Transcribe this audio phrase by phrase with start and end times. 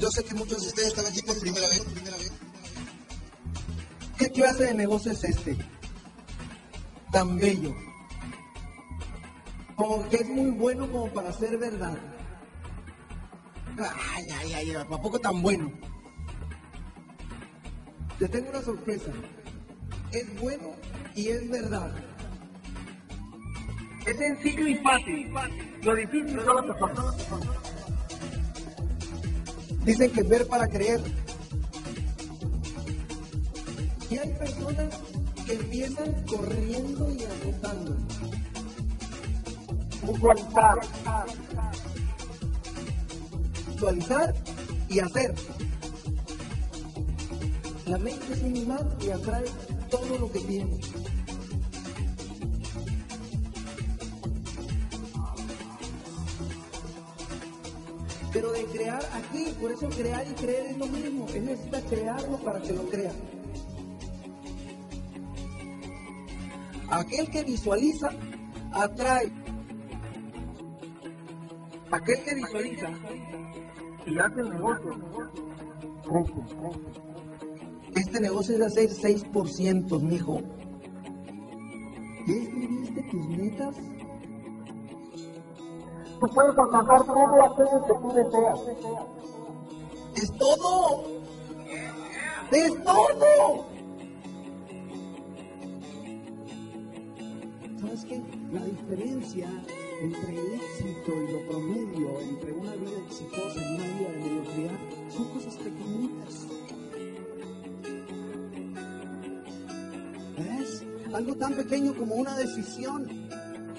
[0.00, 1.84] Yo sé que muchos de ustedes están aquí por primera vez.
[4.18, 5.56] ¿Qué clase de negocio es este?
[7.12, 7.74] Tan bello.
[9.76, 11.96] Como que es muy bueno como para ser verdad.
[14.14, 15.72] Ay, ay, ay, ¿a poco tan bueno?
[18.18, 19.10] Te tengo una sorpresa.
[20.12, 20.70] Es bueno
[21.16, 21.92] y es verdad.
[24.06, 25.32] Es sencillo y fácil.
[25.82, 27.63] Lo difícil solo te.
[29.84, 31.00] Dicen que ver para creer.
[34.10, 34.94] Y hay personas
[35.46, 37.96] que empiezan corriendo y agotando.
[40.02, 40.78] Visualizar.
[43.70, 44.34] Visualizar
[44.88, 45.34] y hacer.
[47.86, 49.44] La mente es un imán y atrae
[49.90, 50.80] todo lo que tiene.
[58.34, 61.26] Pero de crear aquí, por eso crear y creer es lo mismo.
[61.32, 63.12] Él necesita crearlo para que lo crea.
[66.90, 68.10] Aquel que visualiza,
[68.72, 69.32] atrae.
[71.92, 72.88] Aquel que visualiza
[74.04, 74.98] y hace el negocio.
[77.94, 80.42] Este negocio es de hacer 6%, mijo.
[82.26, 83.93] ¿Ya escribiste tus metas?
[86.24, 88.60] Tú puedes alcanzar todo aquello que tú deseas.
[90.14, 91.04] ¡Es todo!
[92.50, 93.66] ¡Es todo!
[97.78, 98.22] ¿Sabes qué?
[98.52, 99.50] La diferencia
[100.00, 104.78] entre el éxito y lo promedio, entre una vida exitosa y una vida de mediocridad,
[105.14, 106.46] son cosas pequeñitas.
[110.38, 110.86] ¿Ves?
[111.12, 113.33] Algo tan pequeño como una decisión.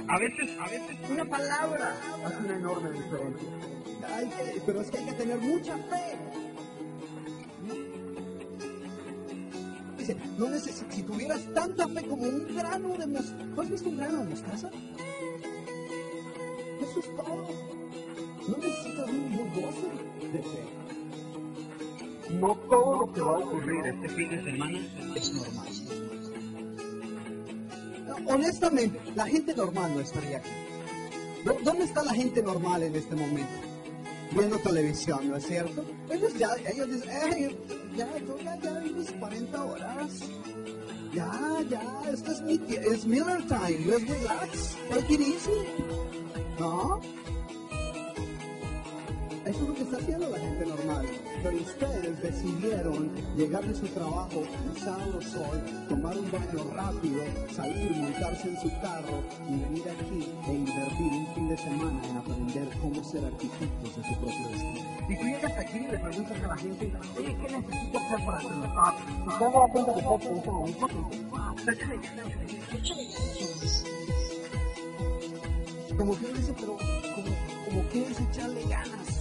[0.07, 3.49] A veces, a veces una palabra hace una enorme diferencia.
[4.15, 6.17] Hay que- pero es que hay que tener mucha fe.
[9.97, 13.45] Dice, no neces- si tuvieras tanta fe como un grano de mostaza.
[13.55, 14.69] ¿Tú has visto un grano de mostaza?
[16.81, 17.47] Eso es todo.
[18.47, 20.63] No necesitas un bulldozer de fe.
[22.39, 24.79] No todo lo que va a ocurrir este fin de semana
[25.15, 26.04] es normal.
[28.21, 30.49] No, honestamente, la gente normal no estaría aquí.
[31.43, 33.51] ¿Dó- ¿Dónde está la gente normal en este momento?
[34.31, 35.85] Viendo televisión, ¿no es cierto?
[36.11, 37.57] Ellos ya, ellos dicen, "Ey,
[37.95, 38.07] ya,
[38.43, 40.11] ya, ya vi mis 40 horas.
[41.13, 41.31] Ya,
[41.69, 45.51] ya, esto es mi es Miller time, let's relax, take it easy.
[46.59, 46.99] ¿No?
[49.45, 51.05] Eso es lo que está haciendo la gente normal.
[51.43, 57.23] Pero ustedes decidieron llegar de su trabajo, el sol, tomar un baño rápido,
[57.55, 62.17] salir, montarse en su carro y venir aquí e invertir un fin de semana en
[62.17, 64.95] aprender cómo ser arquitectos de su propio destino.
[65.07, 68.39] Y tú llegas aquí y le preguntas a la gente, oye, ¿qué necesito hacer para
[68.39, 68.93] triunfar?
[69.05, 69.99] Y te das cuenta que
[71.99, 72.29] ganas,
[72.73, 73.83] échale ganas.
[75.97, 77.31] Como que dice, pero como,
[77.65, 79.14] como que es echarle ganas.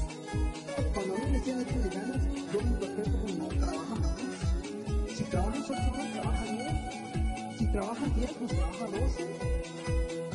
[0.94, 5.16] Cuando mí me decían echarle ganas, yo me interpreto como trabaja más.
[5.16, 7.58] Si trabajas 8 horas, trabaja 10.
[7.58, 9.26] Si trabajas 10, pues trabaja 12.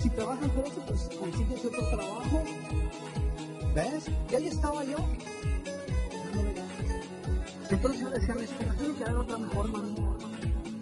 [0.02, 2.44] Si trabajas 12, pues consigues otro trabajo.
[3.76, 4.06] ¿Ves?
[4.32, 4.98] Y ahí estaba yo.
[7.70, 8.36] Entonces yo decía,
[8.78, 10.10] tiene que haber otra mejor manera.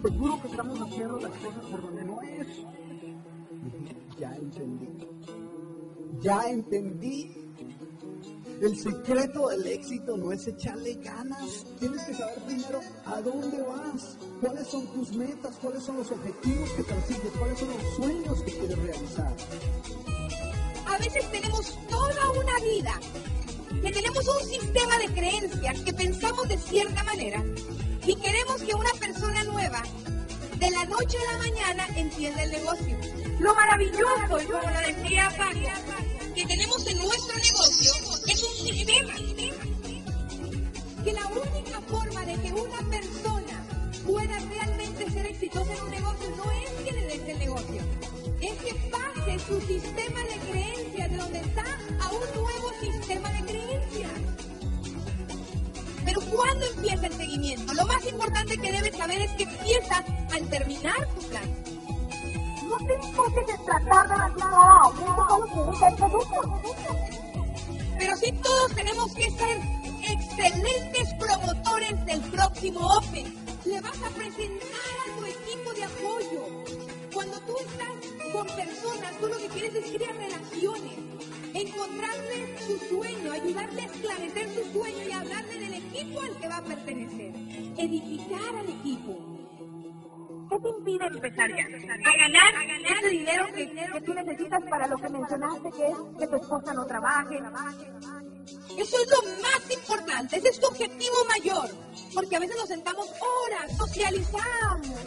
[0.02, 2.46] Seguro que estamos haciendo las cosas por donde no es.
[4.18, 4.88] Ya entendí.
[6.20, 7.47] Ya entendí.
[8.60, 11.64] El secreto del éxito no es echarle ganas.
[11.78, 16.70] Tienes que saber primero a dónde vas, cuáles son tus metas, cuáles son los objetivos
[16.70, 19.36] que persigues, cuáles son los sueños que quieres realizar.
[20.86, 23.00] A veces tenemos toda una vida,
[23.80, 27.44] que tenemos un sistema de creencias, que pensamos de cierta manera
[28.04, 29.82] y queremos que una persona nueva
[30.58, 32.96] de la noche a la mañana entienda el negocio.
[33.38, 38.07] Lo maravilloso, y como lo decía Paco, que tenemos en nuestro negocio
[41.04, 43.64] Que la única forma de que una persona
[44.06, 47.82] pueda realmente ser exitosa en un negocio no es que le des el negocio,
[48.40, 51.64] es que pase su sistema de creencias de donde está
[52.00, 54.10] a un nuevo sistema de creencias.
[56.06, 57.74] Pero ¿cuándo empieza el seguimiento?
[57.74, 61.64] Lo más importante que debes saber es que empieza al terminar tu plan.
[62.66, 67.17] No te enfoques en tratar de arreglar a alguien que solo quiere el producto.
[67.98, 69.58] Pero sí todos tenemos que ser
[70.08, 73.34] excelentes promotores del próximo Open.
[73.64, 76.46] Le vas a presentar a tu equipo de apoyo.
[77.12, 80.92] Cuando tú estás con personas, tú lo que quieres es crear relaciones.
[81.54, 86.56] encontrarle su sueño, ayudarle a esclarecer su sueño y hablarle del equipo al que va
[86.58, 87.34] a pertenecer.
[87.78, 89.37] Edificar al equipo.
[90.48, 91.66] ¿Qué te impide empezar ya?
[91.66, 95.86] A ganar, a ganar ese dinero que, que tú necesitas para lo que mencionaste, que
[95.86, 97.38] es que tu esposa no trabaje.
[98.78, 101.70] Eso es lo más importante, ese es tu objetivo mayor.
[102.14, 104.98] Porque a veces nos sentamos horas, socializamos,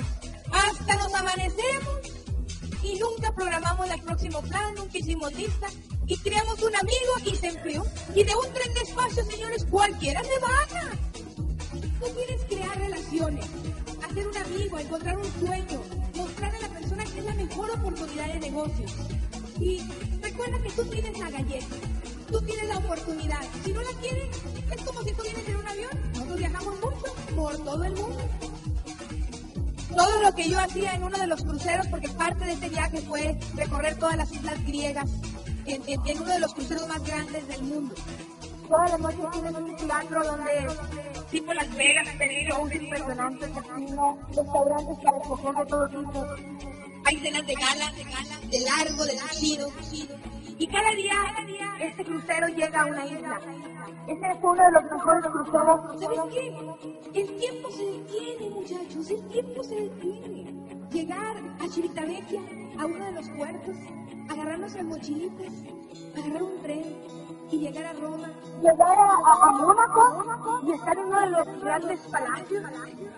[0.51, 1.99] hasta nos amanecemos
[2.83, 5.67] y nunca programamos el próximo plan, nunca hicimos lista
[6.07, 7.85] y creamos un amigo y se enfrió.
[8.13, 10.91] Y de un tren de espacio, señores, cualquiera se baja.
[11.99, 13.45] Tú quieres crear relaciones,
[14.81, 15.81] encontrar un sueño,
[16.15, 18.85] mostrar a la persona que es la mejor oportunidad de negocio.
[19.59, 19.81] Y
[20.21, 21.75] recuerda que tú tienes la galleta,
[22.29, 23.41] tú tienes la oportunidad.
[23.63, 24.29] Si no la tienes,
[24.71, 25.91] es como si tú vienes en un avión.
[26.13, 28.29] Nosotros viajamos mucho por todo el mundo.
[29.95, 33.01] Todo lo que yo hacía en uno de los cruceros, porque parte de este viaje
[33.01, 35.09] fue recorrer todas las islas griegas
[35.65, 35.81] en,
[36.17, 37.93] uno de los cruceros más grandes del mundo.
[38.67, 40.67] Todas las noches tienes un teatro donde,
[41.31, 46.25] tipo Las Vegas, tenés shows impresionantes, casinos, restaurantes para escoger de todo tipo.
[47.05, 49.71] Hay cenas de gala, de gala, de largo, de lucido.
[50.59, 51.15] Y cada día,
[51.79, 53.41] este crucero llega a una isla.
[54.07, 56.01] Este es uno de los mejores cruceros.
[56.01, 57.19] ¿Sabes qué?
[57.21, 60.53] El tiempo se detiene, muchachos, el tiempo se detiene.
[60.91, 62.41] Llegar a Chivitavecchia,
[62.77, 63.75] a uno de los puertos,
[64.29, 65.53] agarrarnos en mochilitas,
[66.15, 66.83] agarrar un tren
[67.51, 68.31] y llegar a Roma.
[68.61, 72.63] Llegar a, a, a Mónaco y estar en uno de los grandes palacios.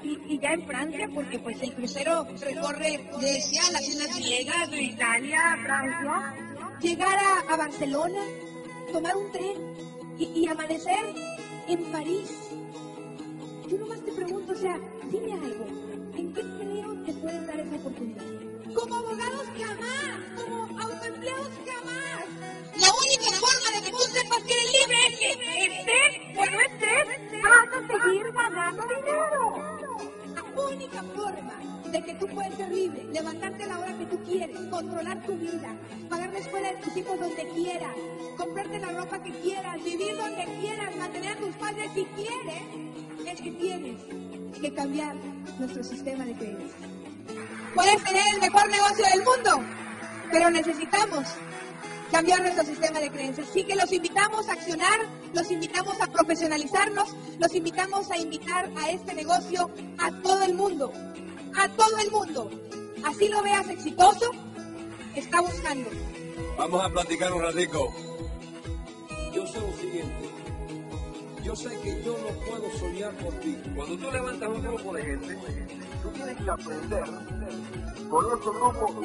[0.01, 4.81] Y, y ya en Francia, porque pues el crucero recorre Grecia, las islas griegas, de
[4.81, 6.33] Italia, Francia.
[6.81, 8.21] Llegar a, a Barcelona,
[8.91, 9.75] tomar un tren
[10.17, 11.13] y, y amanecer
[11.67, 12.31] en París.
[13.69, 14.77] Yo nomás te pregunto, o sea,
[15.09, 15.65] dime algo,
[16.15, 18.23] ¿en qué empleo te pueden dar esa oportunidad?
[18.75, 22.25] Como abogados jamás, como autoempleados jamás.
[22.75, 23.82] La única forma de
[31.91, 35.35] de que tú puedes ser libre, levantarte a la hora que tú quieres, controlar tu
[35.35, 35.75] vida,
[36.09, 37.95] pagar la escuela de tus hijos donde quieras,
[38.35, 42.63] comprarte la ropa que quieras, vivir donde quieras, mantener a tus padres si quieres,
[43.27, 44.01] es que tienes
[44.59, 45.15] que cambiar
[45.59, 46.73] nuestro sistema de creencias.
[47.75, 49.69] Puedes tener el mejor negocio del mundo,
[50.31, 51.27] pero necesitamos
[52.13, 53.49] cambiar nuestro sistema de creencias.
[53.49, 54.99] Así que los invitamos a accionar,
[55.33, 60.93] los invitamos a profesionalizarnos, los invitamos a invitar a este negocio a todo el mundo,
[61.57, 62.51] a todo el mundo.
[63.03, 64.29] Así lo veas exitoso,
[65.15, 65.89] está buscando.
[66.55, 67.91] Vamos a platicar un ratico.
[69.33, 70.29] Yo sé lo siguiente.
[71.43, 73.57] Yo sé que yo no puedo soñar por ti.
[73.75, 75.37] Cuando tú levantas un grupo de gente,
[76.03, 77.03] tú tienes que aprender
[78.07, 79.03] con ese grupo.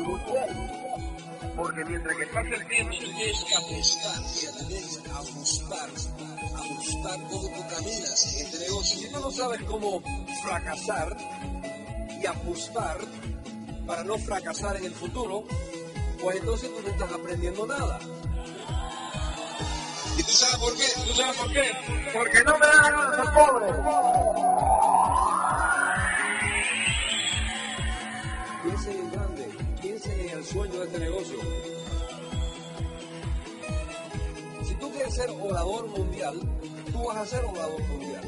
[1.56, 4.22] Porque mientras que estás creciendo, tú tienes que ajustar,
[4.68, 5.90] tienes que ajustar,
[6.54, 9.00] ajustar cómo tú caminas en este negocio.
[9.00, 10.02] Si tú no sabes cómo
[10.42, 11.16] fracasar
[12.20, 12.98] y ajustar
[13.86, 15.44] para no fracasar en el futuro,
[16.20, 17.98] pues entonces tú no estás aprendiendo nada.
[20.18, 20.84] ¿Y tú sabes por qué?
[21.06, 21.70] ¿Tú sabes por qué?
[22.12, 23.66] Porque no me de ser pobre.
[30.48, 31.38] Sueño de este negocio.
[34.66, 36.40] Si tú quieres ser orador mundial,
[36.90, 38.22] tú vas a ser orador mundial.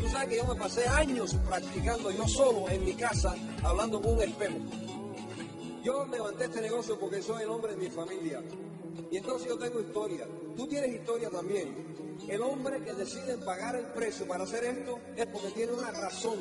[0.00, 3.34] Tú sabes que yo me pasé años practicando yo solo en mi casa,
[3.64, 4.58] hablando con un espejo.
[5.82, 8.40] Yo levanté este negocio porque soy el hombre de mi familia.
[9.10, 10.28] Y entonces yo tengo historia.
[10.56, 11.74] Tú tienes historia también.
[12.28, 16.38] El hombre que decide pagar el precio para hacer esto es porque tiene una razón.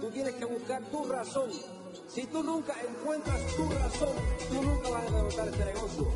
[0.00, 1.50] Tú tienes que buscar tu razón.
[2.08, 4.14] Si tú nunca encuentras tu razón,
[4.48, 6.08] tú nunca vas a levantar este negocio.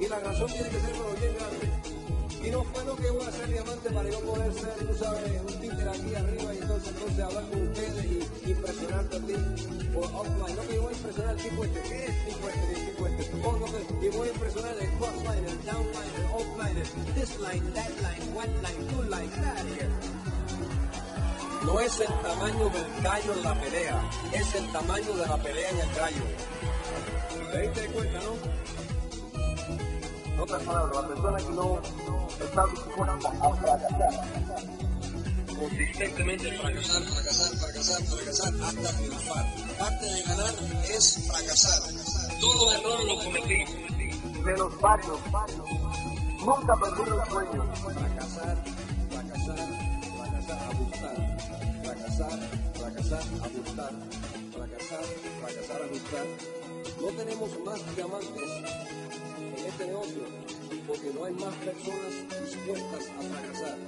[0.00, 1.96] Y la razón tiene que ser pero bien grande.
[2.46, 5.40] Y no fue lo que voy a hacer diamante para yo poder ser, tú sabes,
[5.40, 9.34] un títer aquí arriba y entonces, entonces hablar con ustedes y impresionarte a ti.
[9.96, 12.72] O offline, no que yo voy a impresionar al tipo este, ¿qué es tipo este,
[12.72, 13.46] el tipo este?
[13.46, 17.72] O no que, y voy a impresionar el crossline, el downline, el offline, this line,
[17.74, 20.35] that line, one line, two line, of here.
[21.66, 25.70] No es el tamaño del gallo en la pelea, es el tamaño de la pelea
[25.70, 26.22] en el gallo.
[27.50, 28.36] ¿Te diste cuenta, no?
[30.32, 31.80] En otras palabras, la persona que no
[32.40, 34.14] está dispuesta a fracasar,
[35.58, 39.54] consistentemente fracasar, fracasar, fracasar, fracasar, hasta triunfar.
[39.76, 40.54] Parte de ganar
[40.88, 41.82] es fracasar.
[42.40, 43.64] Todo error lo cometí.
[44.44, 45.18] Menos varios,
[46.44, 47.74] nunca perdí el sueño.
[47.74, 48.56] Fracasar,
[49.10, 49.58] fracasar,
[50.16, 51.45] fracasar, ajustar.
[52.16, 52.40] Fracasar,
[52.72, 53.92] fracasar, ajustar.
[54.50, 55.04] Fracasar,
[55.40, 56.26] fracasar, ajustar.
[56.98, 58.50] No tenemos más diamantes
[59.38, 60.22] en este negocio
[60.86, 63.78] porque no hay más personas dispuestas a fracasar.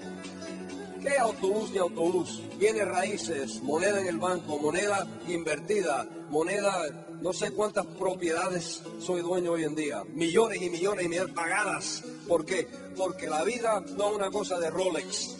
[1.01, 2.43] ¿Qué autobús de autobús?
[2.59, 6.85] Tiene raíces, moneda en el banco, moneda invertida, moneda,
[7.23, 10.05] no sé cuántas propiedades soy dueño hoy en día.
[10.05, 12.05] Millones y millones y millones pagadas.
[12.27, 12.69] ¿Por qué?
[12.95, 15.39] Porque la vida no es una cosa de Rolex.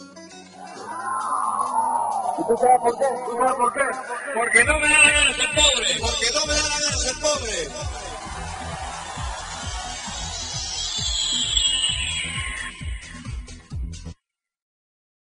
[2.39, 3.05] ¿Y tú sabes por qué?
[3.25, 3.81] ¿Tú sabes por qué?
[4.33, 5.99] Porque no me da la gana ser pobre.
[5.99, 8.08] Porque no me da la gana ser pobre.